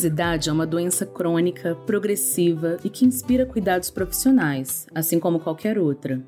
[0.00, 6.24] Obesidade é uma doença crônica, progressiva e que inspira cuidados profissionais, assim como qualquer outra.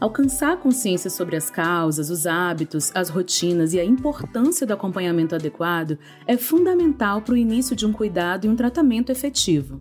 [0.00, 5.34] Alcançar a consciência sobre as causas, os hábitos, as rotinas e a importância do acompanhamento
[5.34, 9.78] adequado é fundamental para o início de um cuidado e um tratamento efetivo.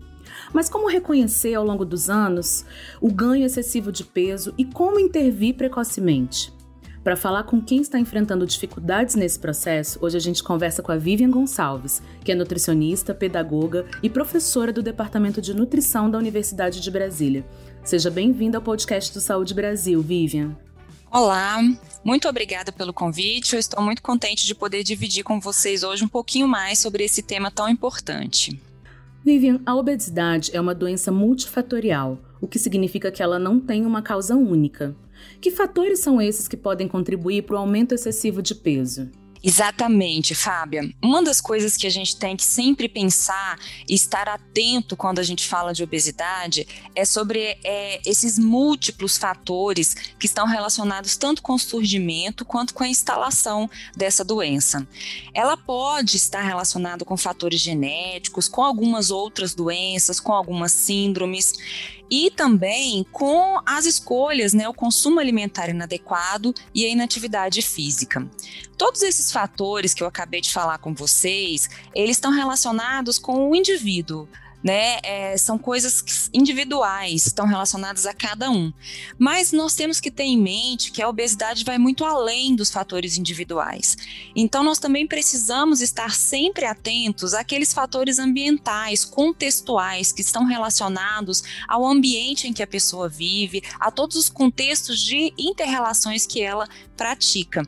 [0.51, 2.65] Mas como reconhecer ao longo dos anos
[2.99, 6.51] o ganho excessivo de peso e como intervir precocemente?
[7.09, 10.95] Para falar com quem está enfrentando dificuldades nesse processo, hoje a gente conversa com a
[10.95, 16.91] Vivian Gonçalves, que é nutricionista, pedagoga e professora do Departamento de Nutrição da Universidade de
[16.91, 17.43] Brasília.
[17.83, 20.55] Seja bem-vinda ao podcast do Saúde Brasil, Vivian.
[21.11, 21.57] Olá,
[22.03, 23.53] muito obrigada pelo convite.
[23.53, 27.23] Eu estou muito contente de poder dividir com vocês hoje um pouquinho mais sobre esse
[27.23, 28.61] tema tão importante.
[29.25, 34.03] Vivian, a obesidade é uma doença multifatorial, o que significa que ela não tem uma
[34.03, 34.95] causa única.
[35.41, 39.09] Que fatores são esses que podem contribuir para o aumento excessivo de peso?
[39.41, 40.93] Exatamente, Fábia.
[41.01, 45.23] Uma das coisas que a gente tem que sempre pensar e estar atento quando a
[45.23, 51.53] gente fala de obesidade é sobre é, esses múltiplos fatores que estão relacionados tanto com
[51.53, 54.85] o surgimento quanto com a instalação dessa doença.
[55.33, 61.53] Ela pode estar relacionada com fatores genéticos, com algumas outras doenças, com algumas síndromes
[62.09, 68.27] e também com as escolhas, né, o consumo alimentar inadequado e a inatividade física.
[68.77, 73.55] Todos esses fatores que eu acabei de falar com vocês, eles estão relacionados com o
[73.55, 74.27] indivíduo
[74.63, 74.99] né?
[75.03, 78.71] É, são coisas individuais, estão relacionadas a cada um.
[79.17, 83.17] Mas nós temos que ter em mente que a obesidade vai muito além dos fatores
[83.17, 83.95] individuais.
[84.35, 91.85] Então, nós também precisamos estar sempre atentos àqueles fatores ambientais, contextuais, que estão relacionados ao
[91.85, 96.67] ambiente em que a pessoa vive, a todos os contextos de interrelações que ela
[96.97, 97.63] pratica.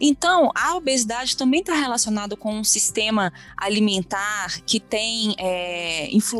[0.00, 6.31] Então, a obesidade também está relacionada com um sistema alimentar que tem é, influência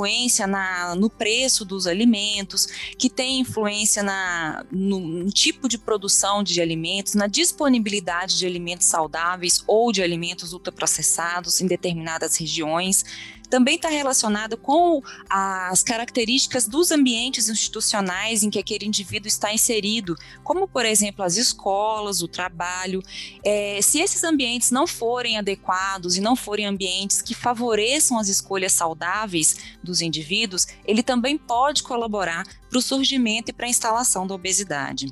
[0.47, 2.67] na, no preço dos alimentos,
[2.99, 8.87] que tem influência na, no, no tipo de produção de alimentos, na disponibilidade de alimentos
[8.87, 13.05] saudáveis ou de alimentos ultraprocessados em determinadas regiões
[13.53, 20.17] também está relacionado com as características dos ambientes institucionais em que aquele indivíduo está inserido,
[20.43, 23.03] como, por exemplo, as escolas, o trabalho.
[23.45, 28.73] É, se esses ambientes não forem adequados e não forem ambientes que favoreçam as escolhas
[28.73, 34.34] saudáveis dos indivíduos, ele também pode colaborar para o surgimento e para a instalação da
[34.34, 35.10] obesidade.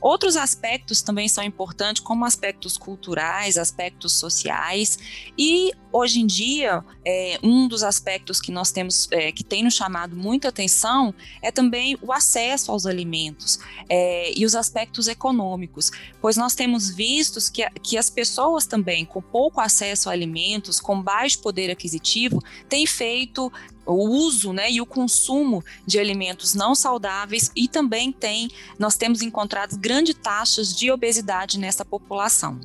[0.00, 4.98] Outros aspectos também são importantes, como aspectos culturais, aspectos sociais,
[5.36, 9.74] e hoje em dia, é, um dos aspectos que nós temos, é, que tem nos
[9.74, 13.58] chamado muita atenção, é também o acesso aos alimentos
[13.88, 15.90] é, e os aspectos econômicos,
[16.20, 21.00] pois nós temos visto que, que as pessoas também com pouco acesso a alimentos, com
[21.00, 23.50] baixo poder aquisitivo, têm feito
[23.88, 29.22] o uso né, e o consumo de alimentos não saudáveis e também tem, nós temos
[29.22, 32.60] encontrado grandes taxas de obesidade nessa população.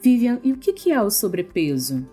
[0.00, 2.06] Vivian, e o que é o sobrepeso?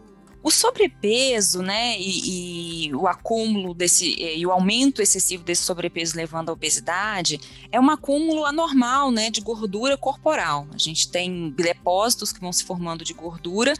[0.45, 6.49] O sobrepeso, né, e, e, o acúmulo desse e o aumento excessivo desse sobrepeso levando
[6.49, 7.41] à obesidade
[7.71, 10.67] é um acúmulo anormal, né, de gordura corporal.
[10.71, 13.73] A gente tem depósitos que vão se formando de gordura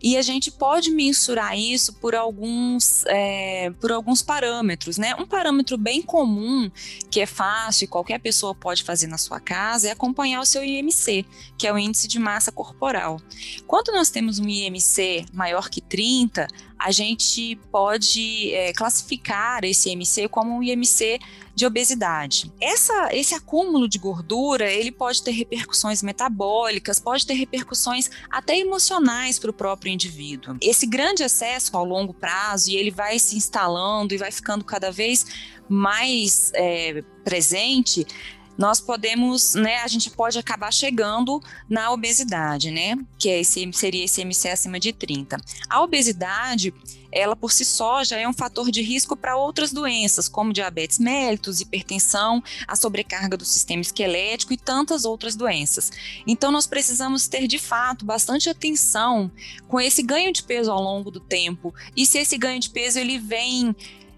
[0.00, 5.16] e a gente pode mensurar isso por alguns é, por alguns parâmetros, né?
[5.16, 6.70] Um parâmetro bem comum
[7.10, 10.62] que é fácil e qualquer pessoa pode fazer na sua casa é acompanhar o seu
[10.62, 11.26] IMC,
[11.58, 13.20] que é o índice de massa corporal.
[13.66, 16.46] Quando nós temos um IMC maior que 30 30,
[16.78, 21.18] a gente pode é, classificar esse IMC como um IMC
[21.54, 22.52] de obesidade.
[22.60, 29.38] Essa, esse acúmulo de gordura, ele pode ter repercussões metabólicas, pode ter repercussões até emocionais
[29.38, 30.58] para o próprio indivíduo.
[30.60, 34.90] Esse grande excesso ao longo prazo, e ele vai se instalando e vai ficando cada
[34.90, 35.24] vez
[35.66, 38.06] mais é, presente,
[38.56, 44.04] nós podemos, né, a gente pode acabar chegando na obesidade, né, que é esse, seria
[44.04, 45.36] esse MC acima de 30.
[45.68, 46.72] A obesidade,
[47.10, 50.98] ela por si só já é um fator de risco para outras doenças, como diabetes
[50.98, 55.90] mellitus, hipertensão, a sobrecarga do sistema esquelético e tantas outras doenças.
[56.26, 59.30] Então nós precisamos ter de fato bastante atenção
[59.68, 62.98] com esse ganho de peso ao longo do tempo e se esse ganho de peso
[62.98, 63.74] ele vem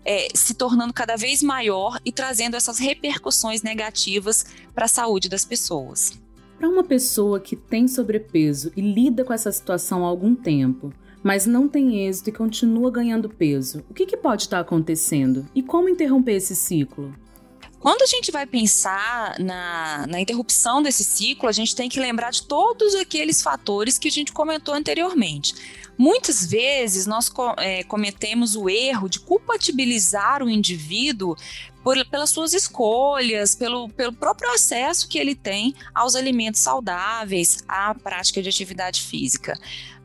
[0.07, 5.45] é, se tornando cada vez maior e trazendo essas repercussões negativas para a saúde das
[5.45, 6.13] pessoas.
[6.57, 10.93] Para uma pessoa que tem sobrepeso e lida com essa situação há algum tempo,
[11.23, 15.45] mas não tem êxito e continua ganhando peso, o que, que pode estar acontecendo?
[15.55, 17.13] E como interromper esse ciclo?
[17.81, 22.31] Quando a gente vai pensar na, na, interrupção desse ciclo, a gente tem que lembrar
[22.31, 25.55] de todos aqueles fatores que a gente comentou anteriormente.
[25.99, 31.37] Muitas vezes nós é, cometemos o erro de compatibilizar o indivíduo
[31.83, 37.95] por, pelas suas escolhas, pelo, pelo próprio acesso que ele tem aos alimentos saudáveis, à
[37.95, 39.59] prática de atividade física.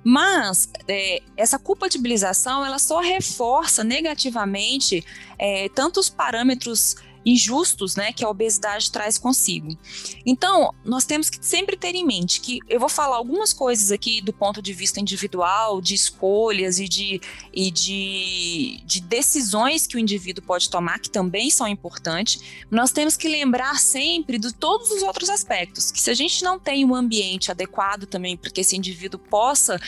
[0.03, 5.05] Mas é, essa compatibilização ela só reforça negativamente
[5.37, 6.95] é, tanto os parâmetros
[7.25, 9.77] injustos, né, que a obesidade traz consigo.
[10.25, 14.21] Então, nós temos que sempre ter em mente que eu vou falar algumas coisas aqui
[14.21, 17.21] do ponto de vista individual, de escolhas e de,
[17.53, 22.41] e de, de decisões que o indivíduo pode tomar, que também são importantes.
[22.69, 26.59] Nós temos que lembrar sempre de todos os outros aspectos, que se a gente não
[26.59, 29.79] tem um ambiente adequado também para que esse indivíduo possa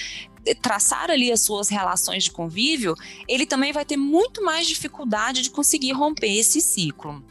[0.61, 2.95] traçar ali as suas relações de convívio,
[3.27, 7.23] ele também vai ter muito mais dificuldade de conseguir romper esse ciclo.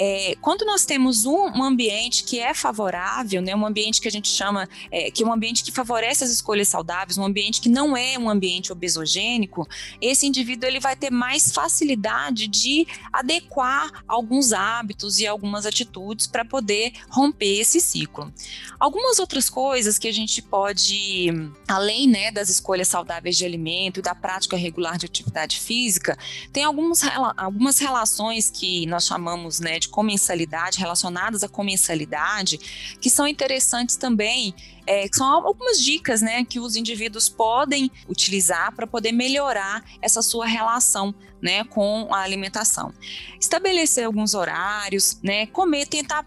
[0.00, 4.28] É, quando nós temos um, ambiente que é favorável, né, um ambiente que a gente
[4.28, 7.96] chama, é, que é um ambiente que favorece as escolhas saudáveis, um ambiente que não
[7.96, 9.66] é um ambiente obesogênico,
[10.00, 16.44] esse indivíduo ele vai ter mais facilidade de adequar alguns hábitos e algumas atitudes para
[16.44, 18.32] poder romper esse ciclo.
[18.78, 21.26] Algumas outras coisas que a gente pode,
[21.66, 26.16] além né, das escolhas saudáveis de alimento e da prática regular de atividade física,
[26.52, 27.02] tem alguns,
[27.36, 32.58] algumas relações que nós chamamos né, de de comensalidade, relacionadas à comensalidade,
[33.00, 34.54] que são interessantes também,
[34.86, 40.22] é, que são algumas dicas né, que os indivíduos podem utilizar para poder melhorar essa
[40.22, 42.92] sua relação né, com a alimentação.
[43.40, 46.26] Estabelecer alguns horários, né, comer, tentar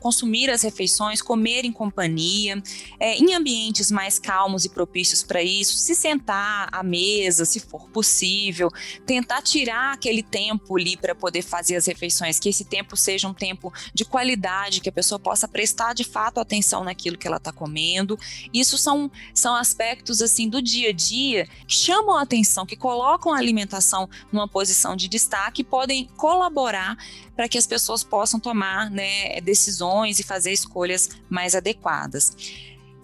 [0.00, 2.62] consumir as refeições, comer em companhia,
[2.98, 7.88] é, em ambientes mais calmos e propícios para isso, se sentar à mesa, se for
[7.90, 8.70] possível,
[9.06, 13.34] tentar tirar aquele tempo ali para poder fazer as refeições, que esse tempo seja um
[13.34, 17.52] tempo de qualidade, que a pessoa possa prestar de fato atenção naquilo que ela está
[17.52, 18.18] comendo.
[18.52, 23.32] Isso são, são aspectos assim do dia a dia que chamam a atenção, que colocam
[23.32, 26.96] a alimentação numa posição de destaque e podem colaborar
[27.36, 32.36] para que as pessoas possam tomar né, decisões e fazer escolhas mais adequadas.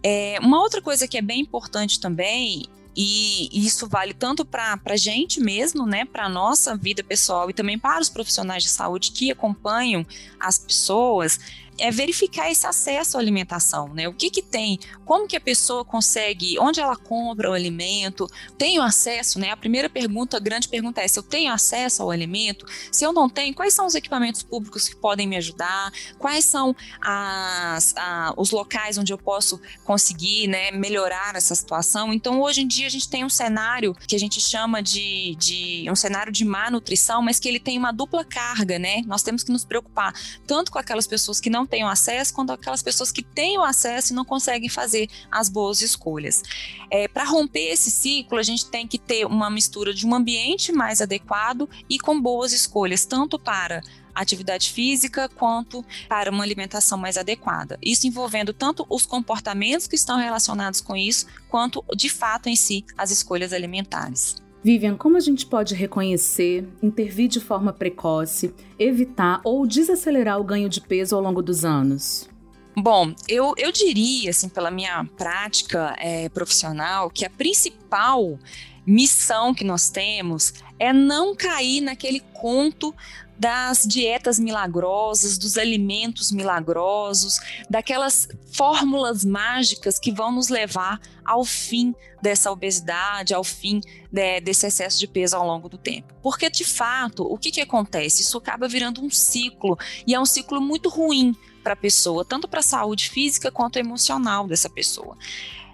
[0.02, 2.64] É, uma outra coisa que é bem importante também
[2.96, 7.52] e isso vale tanto para a gente mesmo, né, para a nossa vida pessoal e
[7.52, 10.04] também para os profissionais de saúde que acompanham
[10.38, 11.38] as pessoas,
[11.80, 14.08] é verificar esse acesso à alimentação, né?
[14.08, 18.82] O que que tem, como que a pessoa consegue, onde ela compra o alimento, tenho
[18.82, 19.50] acesso, né?
[19.50, 23.12] A primeira pergunta, a grande pergunta é se eu tenho acesso ao alimento, se eu
[23.12, 28.34] não tenho, quais são os equipamentos públicos que podem me ajudar, quais são as, a,
[28.36, 32.12] os locais onde eu posso conseguir, né, melhorar essa situação.
[32.12, 35.86] Então, hoje em dia a gente tem um cenário que a gente chama de, de
[35.90, 39.02] um cenário de má nutrição, mas que ele tem uma dupla carga, né?
[39.06, 40.12] Nós temos que nos preocupar
[40.46, 44.12] tanto com aquelas pessoas que não tenham acesso, quanto aquelas pessoas que têm o acesso
[44.12, 46.42] e não conseguem fazer as boas escolhas.
[46.90, 50.72] É, Para romper esse ciclo, a gente tem que ter uma mistura de um ambiente
[50.72, 53.80] mais adequado e com boas escolhas, tanto para
[54.14, 57.78] atividade física quanto para uma alimentação mais adequada.
[57.80, 62.84] Isso envolvendo tanto os comportamentos que estão relacionados com isso, quanto de fato em si
[62.98, 64.36] as escolhas alimentares.
[64.62, 70.68] Vivian, como a gente pode reconhecer, intervir de forma precoce, evitar ou desacelerar o ganho
[70.68, 72.28] de peso ao longo dos anos?
[72.76, 78.38] Bom, eu, eu diria, assim, pela minha prática é, profissional, que a principal
[78.86, 82.94] missão que nós temos é não cair naquele conto
[83.40, 87.38] das dietas milagrosas, dos alimentos milagrosos,
[87.70, 93.80] daquelas fórmulas mágicas que vão nos levar ao fim dessa obesidade, ao fim
[94.12, 96.12] de, desse excesso de peso ao longo do tempo.
[96.22, 98.20] Porque, de fato, o que, que acontece?
[98.20, 102.46] Isso acaba virando um ciclo, e é um ciclo muito ruim para a pessoa, tanto
[102.46, 105.16] para a saúde física quanto emocional dessa pessoa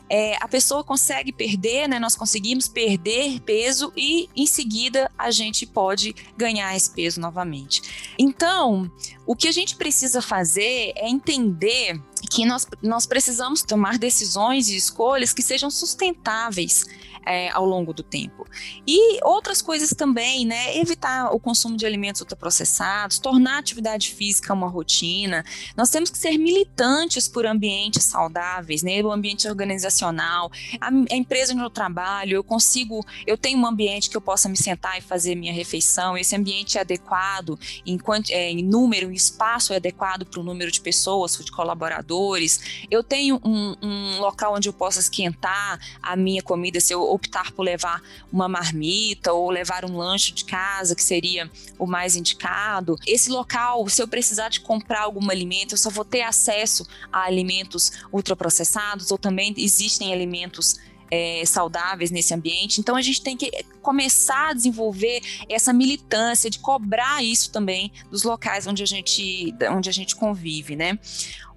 [0.09, 1.99] é, a pessoa consegue perder, né?
[1.99, 8.15] Nós conseguimos perder peso e em seguida a gente pode ganhar esse peso novamente.
[8.19, 8.91] Então,
[9.27, 14.77] o que a gente precisa fazer é entender que nós, nós precisamos tomar decisões e
[14.77, 16.85] escolhas que sejam sustentáveis
[17.27, 18.47] é, ao longo do tempo.
[18.87, 20.77] E outras coisas também, né?
[20.79, 25.45] Evitar o consumo de alimentos ultraprocessados, tornar a atividade física uma rotina.
[25.77, 29.03] Nós temos que ser militantes por ambientes saudáveis, né?
[29.03, 34.09] O ambiente organizacional, a, a empresa onde eu trabalho, eu consigo, eu tenho um ambiente
[34.09, 37.99] que eu possa me sentar e fazer minha refeição, esse ambiente é adequado em,
[38.31, 42.87] é, em número, em espaço é adequado para o número de pessoas, de colaboradores.
[42.91, 47.53] Eu tenho um, um local onde eu possa esquentar a minha comida se eu optar
[47.53, 52.97] por levar uma marmita ou levar um lanche de casa, que seria o mais indicado.
[53.07, 57.23] Esse local, se eu precisar de comprar algum alimento, eu só vou ter acesso a
[57.23, 60.77] alimentos ultraprocessados ou também existem alimentos
[61.11, 62.81] é, saudáveis nesse ambiente.
[62.81, 63.51] Então a gente tem que
[63.83, 69.89] começar a desenvolver essa militância de cobrar isso também dos locais onde a gente, onde
[69.89, 70.99] a gente convive, né?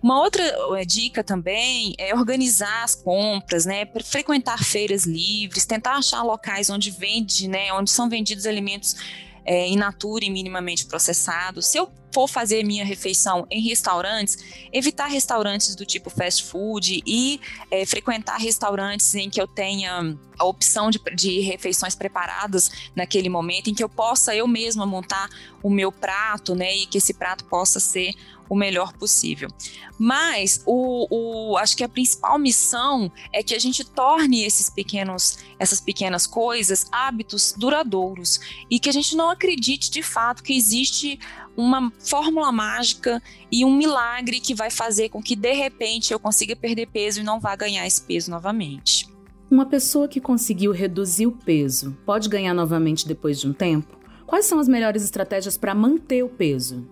[0.01, 3.85] Uma outra eh, dica também é organizar as compras, né?
[4.05, 7.73] Frequentar feiras livres, tentar achar locais onde vende, né?
[7.73, 8.95] Onde são vendidos alimentos
[9.43, 11.65] é, in natura e minimamente processados.
[11.65, 14.37] Se eu for fazer minha refeição em restaurantes,
[14.71, 17.39] evitar restaurantes do tipo fast food e
[17.69, 23.69] é, frequentar restaurantes em que eu tenha a opção de, de, refeições preparadas naquele momento,
[23.69, 25.29] em que eu possa eu mesma montar
[25.61, 28.13] o meu prato, né, e que esse prato possa ser
[28.49, 29.49] o melhor possível.
[29.97, 31.07] Mas o,
[31.51, 36.25] o, acho que a principal missão é que a gente torne esses pequenos, essas pequenas
[36.25, 38.39] coisas hábitos duradouros
[38.69, 41.19] e que a gente não acredite de fato que existe
[41.59, 46.55] uma fórmula mágica e um milagre que vai fazer com que de repente eu consiga
[46.55, 49.07] perder peso e não vá ganhar esse peso novamente.
[49.51, 53.97] Uma pessoa que conseguiu reduzir o peso pode ganhar novamente depois de um tempo?
[54.25, 56.87] Quais são as melhores estratégias para manter o peso?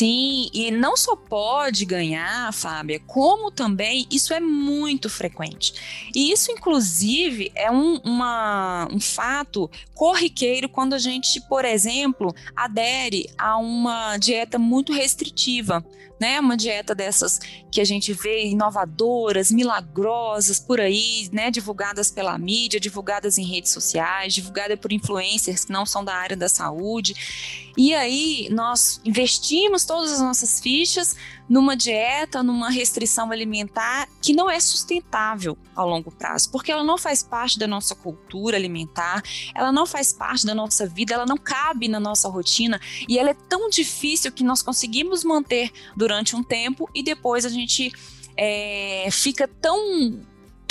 [0.00, 6.08] Sim, e não só pode ganhar, Fábia, como também isso é muito frequente.
[6.14, 13.28] E isso, inclusive, é um, uma, um fato corriqueiro quando a gente, por exemplo, adere
[13.36, 15.84] a uma dieta muito restritiva
[16.20, 16.38] né?
[16.38, 21.50] Uma dieta dessas que a gente vê inovadoras, milagrosas por aí, né?
[21.50, 26.36] Divulgadas pela mídia, divulgadas em redes sociais, divulgadas por influencers que não são da área
[26.36, 27.70] da saúde.
[27.76, 31.16] E aí nós investimos todas as nossas fichas
[31.48, 36.98] numa dieta, numa restrição alimentar que não é sustentável ao longo prazo, porque ela não
[36.98, 39.22] faz parte da nossa cultura alimentar,
[39.54, 43.30] ela não faz parte da nossa vida, ela não cabe na nossa rotina e ela
[43.30, 47.92] é tão difícil que nós conseguimos manter durante um tempo e depois a gente
[48.36, 50.20] é, fica tão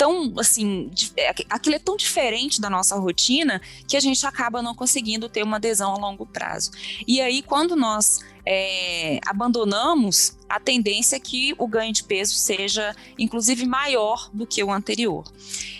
[0.00, 4.74] tão assim, é, aquilo é tão diferente da nossa rotina que a gente acaba não
[4.74, 6.70] conseguindo ter uma adesão a longo prazo.
[7.06, 12.94] E aí, quando nós é, abandonamos a tendência é que o ganho de peso seja,
[13.16, 15.24] inclusive, maior do que o anterior.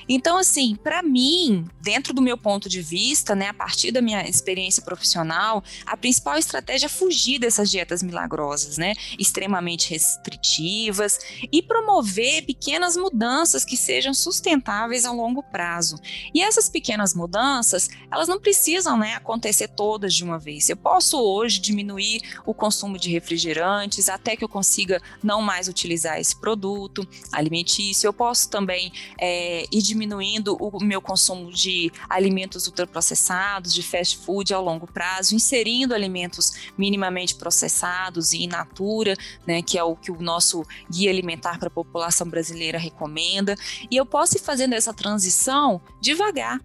[0.09, 4.29] Então, assim, para mim, dentro do meu ponto de vista, né, a partir da minha
[4.29, 11.19] experiência profissional, a principal estratégia é fugir dessas dietas milagrosas, né, extremamente restritivas
[11.53, 15.97] e promover pequenas mudanças que sejam sustentáveis a longo prazo.
[16.35, 20.69] E essas pequenas mudanças, elas não precisam, né, acontecer todas de uma vez.
[20.69, 26.19] Eu posso hoje diminuir o consumo de refrigerantes até que eu consiga não mais utilizar
[26.19, 28.07] esse produto alimentício.
[28.07, 34.53] Eu posso também é, ir diminuindo o meu consumo de alimentos ultraprocessados, de fast food
[34.53, 40.11] ao longo prazo, inserindo alimentos minimamente processados e in natura, né, que é o que
[40.11, 43.55] o nosso guia alimentar para a população brasileira recomenda.
[43.91, 46.61] E eu posso ir fazendo essa transição devagar,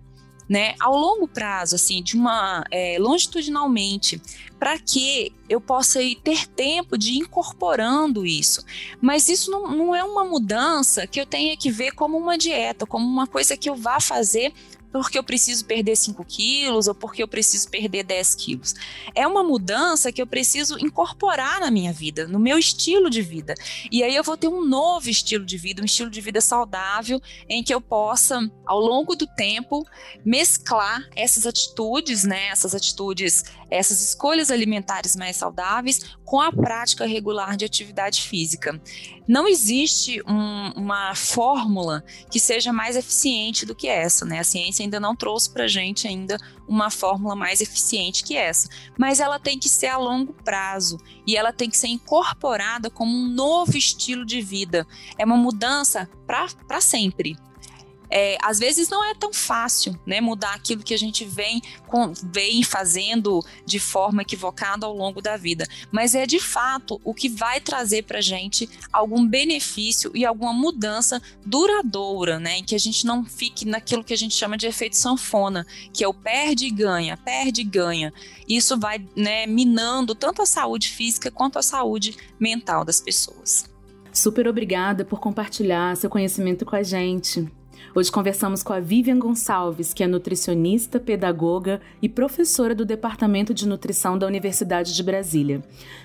[0.47, 4.21] né, ao longo prazo, assim, de uma é, longitudinalmente,
[4.59, 8.63] para que eu possa ir, ter tempo de ir incorporando isso.
[9.01, 12.85] Mas isso não, não é uma mudança que eu tenha que ver como uma dieta,
[12.85, 14.53] como uma coisa que eu vá fazer
[15.01, 18.73] porque eu preciso perder 5 quilos ou porque eu preciso perder 10 quilos.
[19.13, 23.55] É uma mudança que eu preciso incorporar na minha vida, no meu estilo de vida.
[23.91, 27.21] E aí eu vou ter um novo estilo de vida, um estilo de vida saudável,
[27.49, 29.85] em que eu possa, ao longo do tempo,
[30.23, 37.55] mesclar essas atitudes, né, essas atitudes, essas escolhas alimentares mais saudáveis com a prática regular
[37.55, 38.79] de atividade física.
[39.27, 44.39] Não existe um, uma fórmula que seja mais eficiente do que essa, né?
[44.39, 48.67] A ciência ainda não trouxe para gente ainda uma fórmula mais eficiente que essa,
[48.97, 53.11] mas ela tem que ser a longo prazo e ela tem que ser incorporada como
[53.11, 54.85] um novo estilo de vida.
[55.17, 57.35] É uma mudança para sempre.
[58.17, 62.13] É, às vezes não é tão fácil, né, mudar aquilo que a gente vem, com,
[62.31, 67.27] vem fazendo de forma equivocada ao longo da vida, mas é de fato o que
[67.27, 73.05] vai trazer para gente algum benefício e alguma mudança duradoura, né, em que a gente
[73.05, 76.71] não fique naquilo que a gente chama de efeito sanfona, que é o perde e
[76.71, 78.13] ganha, perde e ganha.
[78.47, 83.69] Isso vai, né, minando tanto a saúde física quanto a saúde mental das pessoas.
[84.13, 87.45] Super obrigada por compartilhar seu conhecimento com a gente.
[87.93, 93.67] Hoje conversamos com a Vivian Gonçalves, que é nutricionista, pedagoga e professora do Departamento de
[93.67, 95.63] Nutrição da Universidade de Brasília.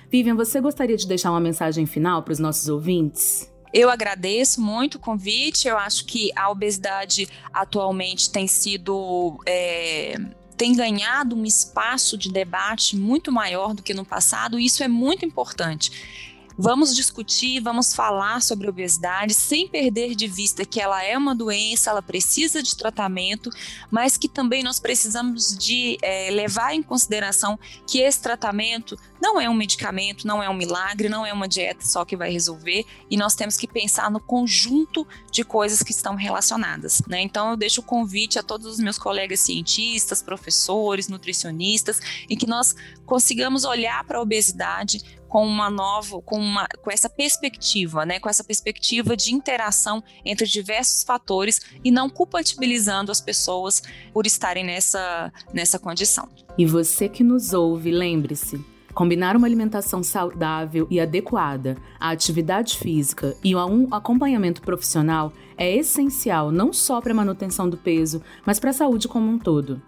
[0.09, 3.51] Vivian, você gostaria de deixar uma mensagem final para os nossos ouvintes?
[3.73, 5.67] Eu agradeço muito o convite.
[5.67, 9.39] Eu acho que a obesidade atualmente tem sido.
[9.45, 10.15] É
[10.61, 14.87] tem ganhado um espaço de debate muito maior do que no passado, e isso é
[14.87, 16.30] muito importante.
[16.63, 21.89] Vamos discutir, vamos falar sobre obesidade sem perder de vista que ela é uma doença,
[21.89, 23.49] ela precisa de tratamento,
[23.89, 29.49] mas que também nós precisamos de é, levar em consideração que esse tratamento não é
[29.49, 33.17] um medicamento, não é um milagre, não é uma dieta só que vai resolver, e
[33.17, 37.01] nós temos que pensar no conjunto de coisas que estão relacionadas.
[37.07, 37.21] Né?
[37.21, 41.99] Então eu deixo o convite a todos os meus colegas cientistas, professores, nutricionistas,
[42.29, 47.09] em que nós consigamos olhar para a obesidade com uma nova, com, uma, com essa
[47.09, 53.81] perspectiva, né, com essa perspectiva de interação entre diversos fatores e não culpabilizando as pessoas
[54.13, 56.27] por estarem nessa, nessa condição.
[56.57, 58.59] E você que nos ouve, lembre-se,
[58.93, 66.51] Combinar uma alimentação saudável e adequada, a atividade física e um acompanhamento profissional é essencial
[66.51, 69.81] não só para a manutenção do peso, mas para a saúde como um todo.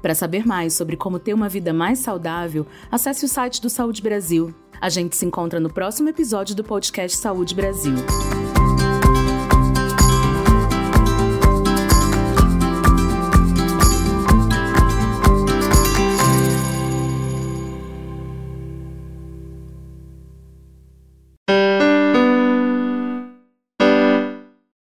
[0.00, 4.02] Para saber mais sobre como ter uma vida mais saudável, acesse o site do Saúde
[4.02, 7.94] Brasil a gente se encontra no próximo episódio do podcast Saúde Brasil.